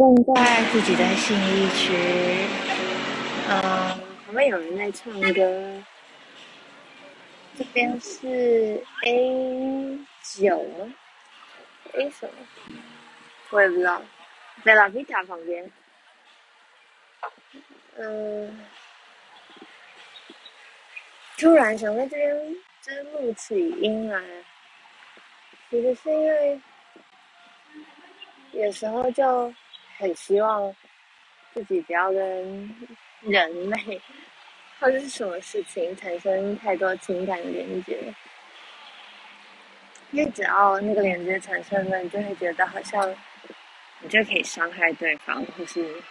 [0.00, 1.92] 现在自己在信义区，
[3.50, 3.60] 嗯，
[4.24, 5.82] 旁边有人在唱歌。
[7.58, 10.66] 这边是 A 九
[11.92, 12.78] ，A 什么？
[13.50, 14.00] 我也不知道。
[14.64, 15.70] 在 Bella Vita 旁边。
[17.98, 18.66] 嗯，
[21.36, 24.18] 突然想在这边就是录起音来，
[25.68, 26.58] 其实是因为
[28.52, 29.52] 有时候就
[30.00, 30.74] 很希望
[31.52, 32.74] 自己不要跟
[33.20, 34.00] 人类
[34.80, 37.98] 或者是什么事情产生太多情感连接，
[40.10, 43.14] 因为只要那个连接产生了，你就会觉得好像
[44.00, 46.02] 你就可以伤害对方，或是。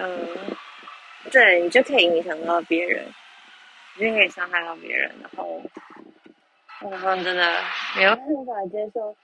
[0.00, 0.56] 嗯，
[1.32, 3.04] 对，你就可以影响到别人，
[3.96, 5.60] 你就可以伤害到别人，然后，
[6.88, 7.60] 然后真的
[7.96, 9.14] 没有办法接受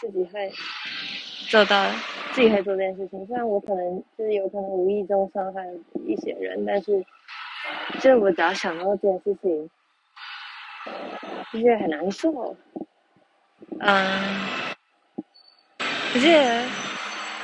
[0.00, 0.50] 自己会
[1.48, 1.86] 做到，
[2.32, 3.26] 自己会做这件事情。
[3.26, 5.60] 虽然我可能就是有可能无意中伤害
[6.06, 7.04] 一些人，但是，
[7.94, 9.70] 就是我只要想到这件事情，
[11.52, 12.56] 就觉得很难受。
[13.80, 14.40] 嗯，
[16.12, 16.28] 可是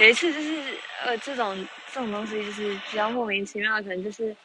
[0.00, 1.56] 有一次就是呃这种。
[1.92, 4.36] 这种东西就是比较莫名其妙，可能就是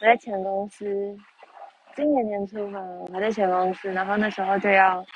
[0.00, 1.16] 我在前公司，
[1.94, 5.06] 今年年初嘛，我还在前公司，然后那时候就要，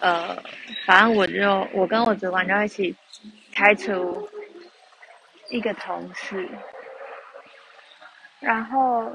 [0.00, 0.36] 呃，
[0.86, 2.94] 反正我就我跟我主管就一起
[3.54, 4.28] 开除
[5.50, 6.48] 一个同事，
[8.40, 9.10] 然后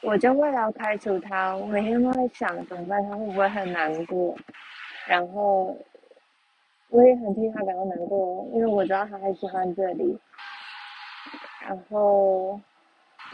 [0.00, 4.36] 我就为了要开除他，我每天都在想怎么办，他会不会很难过，
[5.06, 5.76] 然后。
[6.94, 10.14] 我也很替他感到难过，因为我知道他还喜欢这里。
[11.62, 12.60] 然后，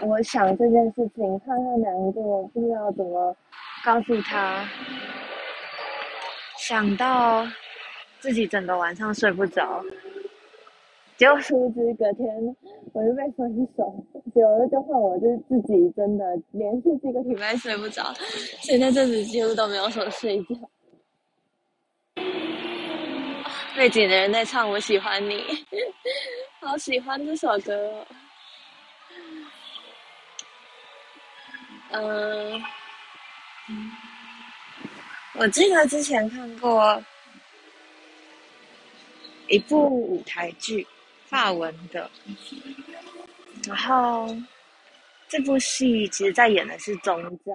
[0.00, 3.34] 我想这件事情，看他难过，不知道怎么
[3.84, 4.64] 告诉他。
[6.68, 7.48] 想到
[8.18, 9.82] 自己整个晚上睡不着，
[11.16, 12.26] 结果殊不知隔天
[12.92, 18.12] 我就被分手，结果就换我就自己真的连续几个礼拜睡不着，
[18.60, 20.54] 所以那阵子几乎都没有什么睡觉。
[23.74, 25.36] 背景的人在唱《我喜欢你》，
[26.60, 28.06] 好喜欢这首歌。
[31.92, 32.62] 嗯，
[35.38, 37.00] 我记得之前看过
[39.46, 40.84] 一部舞台剧，
[41.26, 42.10] 法文的。
[43.64, 44.36] 然后
[45.28, 47.52] 这部戏其实在演的是宗教，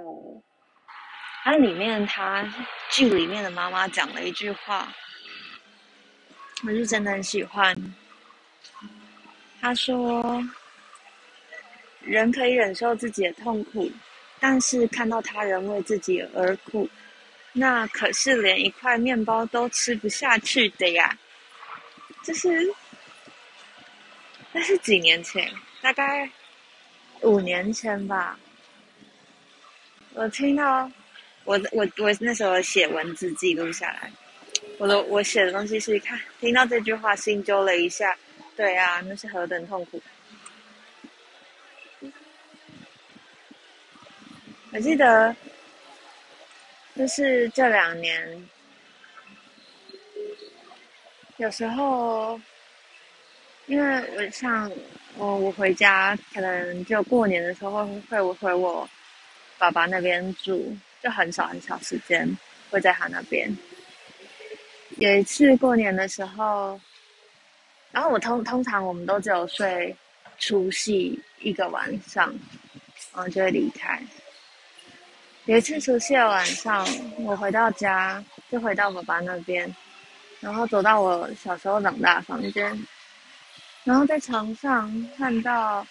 [1.44, 2.50] 它里面它
[2.90, 4.88] 剧里面的妈妈讲了一句话。
[6.66, 7.76] 我是真的很喜欢。
[9.60, 10.42] 他说
[12.00, 13.92] ：“人可以忍受自己的痛苦，
[14.40, 16.88] 但是看到他人为自己而苦，
[17.54, 21.18] 那可是连一块面包都吃不下去的呀。”
[22.24, 22.74] 这是，
[24.52, 26.30] 那是几年前，大概
[27.22, 28.40] 五年前吧。
[30.14, 30.90] 我听到，
[31.44, 34.12] 我我我那时候写文字记录下来。
[34.78, 38.18] 我的我写的东西是看听到这句话心揪了一下，
[38.56, 40.02] 对啊，那是何等痛苦。
[44.72, 45.36] 我记得
[46.96, 48.50] 就是这两年，
[51.38, 52.40] 有时候
[53.66, 54.72] 因为我像
[55.18, 58.88] 我我回家可能就过年的时候会会回我
[59.58, 62.38] 爸爸那边住，就很少很少时间
[62.70, 63.52] 会在他那边。
[64.98, 66.80] 有一次过年的时候，
[67.92, 69.96] 然后我通通常我们都只有睡
[70.38, 72.28] 除夕一个晚上，
[73.14, 74.00] 然后就会离开。
[75.46, 76.88] 有一次除夕的晚上，
[77.18, 79.76] 我回到家，就回到爸爸那边，
[80.40, 82.88] 然后走到我小时候长大的房间，
[83.84, 85.86] 然后在床上看到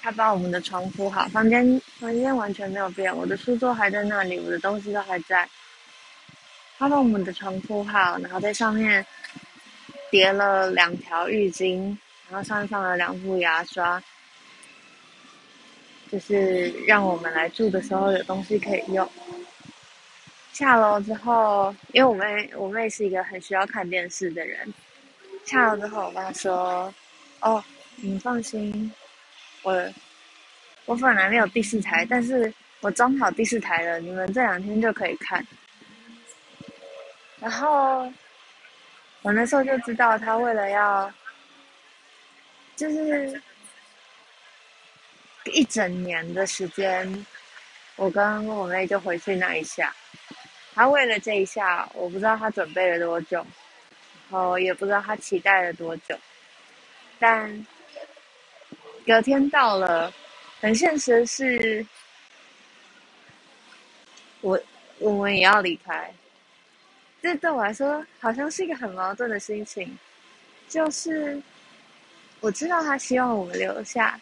[0.00, 5.46] 他把我们的床铺好，房间房间完全没有变，我的书桌还在那里，我的东西都还在。
[6.78, 9.04] 他把我们的床铺好，然后在上面
[10.10, 11.94] 叠了两条浴巾，
[12.30, 14.02] 然后上面放了两副牙刷，
[16.10, 19.08] 就是让我们来住的时候有东西可以用。
[20.52, 24.72] 下楼之后，因为我妹我妹是一个很需要看电视的人，
[25.44, 26.92] 下楼之后我爸说
[27.42, 27.62] ：“哦，
[27.96, 28.90] 你放心，
[29.62, 29.92] 我
[30.86, 32.50] 我本来没有第四台，但是
[32.80, 35.46] 我装好第四台了，你们这两天就可以看。”
[37.38, 38.10] 然后
[39.20, 41.12] 我那时候就知道，他为了要，
[42.76, 43.38] 就是
[45.50, 47.26] 一整年的时间，
[47.96, 49.94] 我跟我妹就回去那一下，
[50.74, 53.38] 他为了这一下，我不知道他准备了多久，
[54.30, 56.18] 然后也不知道他期待了多久，
[57.18, 57.66] 但
[59.06, 60.12] 隔天到了，
[60.60, 61.86] 很现实的是，
[64.40, 64.60] 我
[64.98, 66.12] 我们也要离开。
[67.22, 69.98] 这对我来说好像是一个很矛盾的心情，
[70.68, 71.40] 就是
[72.40, 74.20] 我知道他希望我们留下，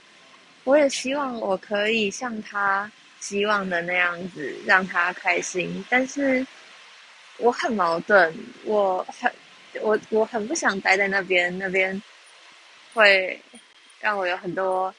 [0.65, 2.91] 我也希望我可以像他。
[3.21, 6.47] 希望的那样子让他开心，但是
[7.39, 9.33] 我很矛盾，我很
[9.81, 12.03] 我我很不想待在那边，那边
[12.93, 13.41] 会
[13.99, 14.95] 让我有很多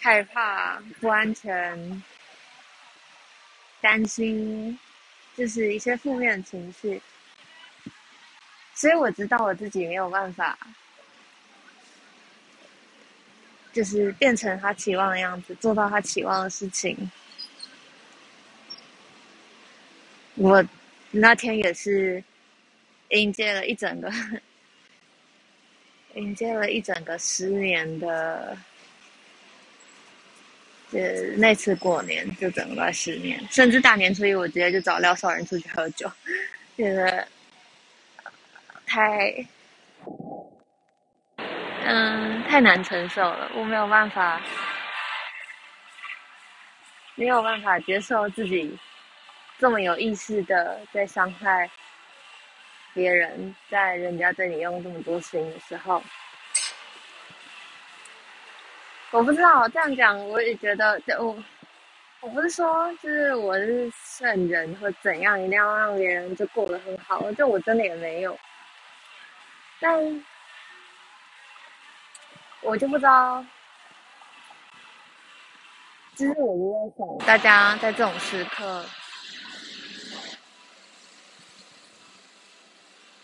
[0.00, 2.02] 害怕、不安全、
[3.80, 4.76] 担心，
[5.36, 7.00] 就是一些负面情绪，
[8.74, 10.58] 所以我知道我自己没有办法。
[13.72, 17.10] 就是变成他期望的样子，做到他期望的事情。
[20.34, 20.64] 我
[21.10, 22.22] 那天也是
[23.10, 24.10] 迎接了一整个，
[26.14, 28.56] 迎接了一整个十年的，
[30.92, 36.10] 呃，那次过年就整个十年，甚至大年初一我直接就找廖少仁出去喝酒，
[36.76, 37.28] 觉得
[38.86, 39.46] 太。
[41.82, 44.40] 嗯，太难承受了，我没有办法，
[47.14, 48.78] 没有办法接受自己
[49.58, 51.68] 这么有意识的在伤害
[52.94, 56.02] 别人，在人家对你用这么多心的时候，
[59.10, 61.42] 我不知道这样讲，我也觉得，我
[62.20, 68.38] 我不是说就是我是圣人或怎样，一定要让别人就过得很好，就我真的也没有，
[69.80, 70.24] 但。
[72.62, 73.44] 我就不知道，
[76.14, 78.84] 其实我就在想，大家在这种时刻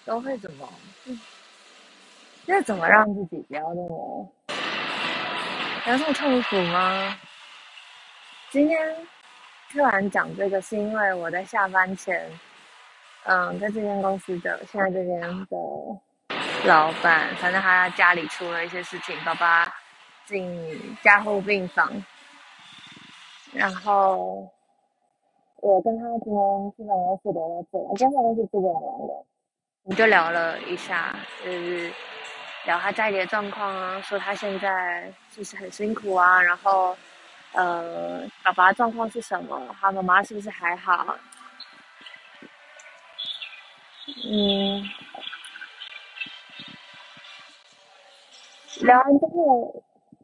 [0.04, 0.68] 都会怎么？
[1.04, 1.20] 嗯，
[2.46, 4.32] 要怎么让自己不要那么，
[5.84, 7.16] 不要这么痛苦吗？
[8.50, 8.96] 今天
[9.70, 12.26] 突然讲这个，是因为我在下班前，
[13.24, 15.56] 嗯，在这间公司的现在这边的。
[16.66, 19.72] 老板，反正他家里出了一些事情，爸爸
[20.24, 21.88] 进加护病房，
[23.52, 24.50] 然后
[25.62, 28.74] 我跟他今天基本上是聊到这，我今天都是这个样
[29.06, 29.14] 的，
[29.84, 31.14] 我们就聊了一下，
[31.44, 31.92] 就是
[32.64, 36.96] 聊他家里的状况啊，说他现在就是很辛苦啊，然后
[37.52, 41.16] 呃，爸爸状况是什么，他妈妈是不是还好？
[44.28, 44.82] 嗯。
[48.82, 49.74] 聊完之后，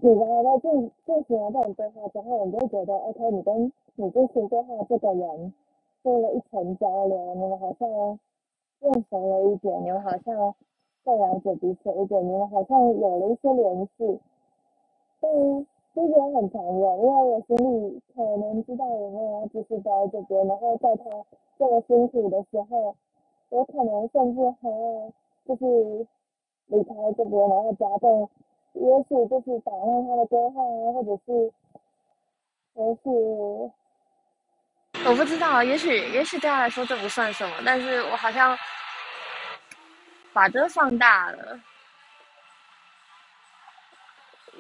[0.01, 5.55] 你然后在进进行了这种对话之后，你就觉得，OK，你跟你进行对话这个人
[6.03, 7.89] 做了一层交流，你们好像
[8.81, 10.55] 认熟了一点，你们好像
[11.05, 14.21] 更了解彼此一点，你们好像有了一些联系。
[15.21, 15.33] 但
[15.95, 21.05] 这点很残忍，因为我心里可能知道我没有要继续待在这边，然后在他
[21.59, 22.95] 这么辛苦的时候，
[23.51, 25.11] 我可能甚至还要
[25.47, 26.07] 就是。
[26.69, 28.27] 离开这边，然后加重，
[28.75, 31.53] 也许就是打乱他的规划啊，或者是，
[32.75, 33.11] 也许，
[35.05, 38.59] 我不知道，也许也许对他来说这不算什么，但是我好像
[40.33, 41.61] 把这放大了，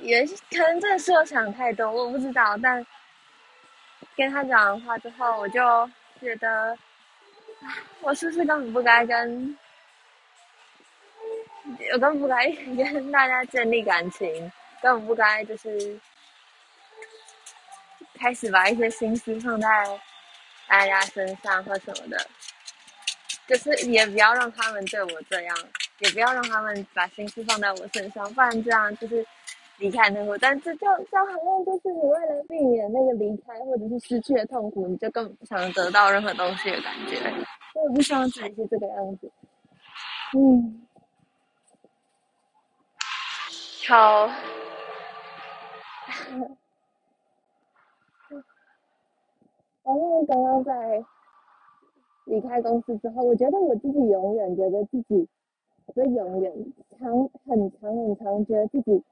[0.02, 2.86] 也许可能真的是我想太多，我不知道，但
[4.14, 5.90] 跟他讲完话之后，我就
[6.20, 6.76] 觉得，
[8.02, 9.58] 我是不是根本不该跟。
[11.92, 14.50] 我更不该 跟大家建立感情，
[14.82, 15.98] 更不该就是
[18.14, 19.68] 开始把一些心思放在
[20.68, 22.26] 大家身上或什么的，
[23.46, 25.56] 就是也不要让他们对我这样，
[25.98, 29.26] 也不要让他们把心思放在我身上，不然这样就是
[29.78, 37.18] 离开那个，但这就这好像就是你为了避免那个离开或者是失去的痛苦，你就根本不想得到任何东西的感觉，
[37.74, 39.30] 我也不希望自己是这个样子，
[40.36, 40.86] 嗯。
[43.88, 44.26] 好，
[49.84, 50.72] 然后刚刚在
[52.24, 55.28] 离开公司之后，我觉得我自己永远觉得自己，
[55.86, 56.50] 不是永远
[56.98, 57.10] 长
[57.46, 59.02] 很长很长，觉得自己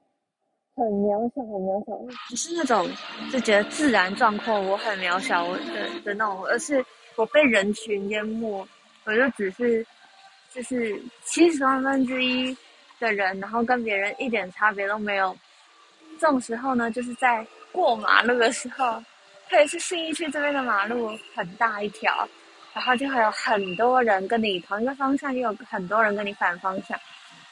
[0.75, 1.95] 很渺小，很渺小，
[2.29, 2.89] 不是那种
[3.31, 6.83] 就觉得自然状况我很渺小我的的那种，而是
[7.17, 8.65] 我被人群淹没，
[9.05, 9.85] 我就只是
[10.49, 12.57] 就是七十万分之一。
[13.01, 15.35] 的人，然后跟别人一点差别都没有。
[16.19, 19.03] 这种时候呢，就是在过马路的时候，
[19.49, 22.27] 特别是信义区这边的马路很大一条，
[22.73, 26.97] 然后就会有很多人跟你同一个方向，也有很多人跟你反方向，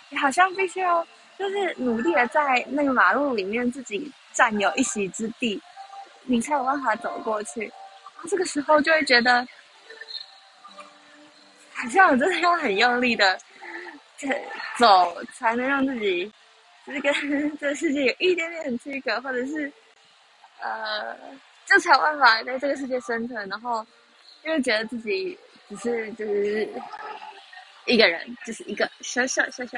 [0.09, 1.05] 你好像必须要
[1.37, 5.59] 就是努力的在那个马路里面自己占有一席之地，
[6.25, 7.71] 你才有办法走过去。
[8.29, 9.47] 这个时候就会觉得，
[11.73, 13.39] 好像我真的要很用力的
[14.77, 16.31] 走，才能让自己
[16.85, 17.13] 就是跟
[17.57, 19.71] 这个世界有一点点区隔，或者是
[20.59, 21.15] 呃，
[21.65, 23.85] 就才有办法在这个世界生存，然后。
[24.41, 26.65] 因为觉得自己只是就是
[27.83, 29.77] 一个人，就是一个小小小小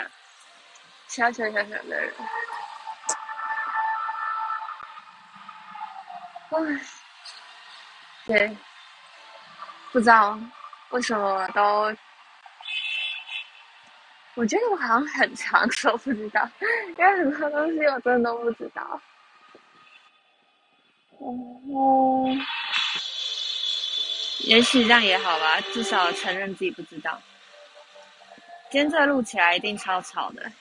[1.07, 2.13] 小小小小的人。
[6.51, 6.81] 唉，
[8.27, 8.55] 对，
[9.91, 10.39] 不知道
[10.91, 11.91] 为什么都，
[14.35, 16.49] 我觉得我好像很常说 不知道，
[16.97, 19.01] 因为很多东西我真的都不知道。
[21.19, 22.27] 哦。
[24.39, 27.21] 也许这样也好吧，至少承认自己不知道。
[28.71, 30.51] 今天这录起来一定超吵的。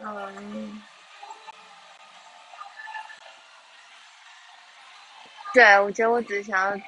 [0.00, 0.80] 嗯，
[5.52, 6.80] 对，我觉得我只想要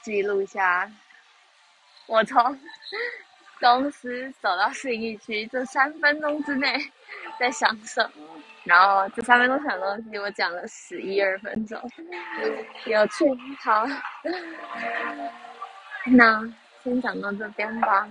[0.00, 0.90] 记录一下
[2.12, 2.38] 我从
[3.58, 6.76] 公司走到信义区这三分钟之内
[7.40, 8.02] 在享受。
[8.64, 11.80] 然后这三分钟想的东西，我讲了十一二分钟，
[12.84, 13.24] 有趣。
[13.64, 13.86] 好，
[16.12, 16.46] 那
[16.84, 18.06] 先讲到这边吧。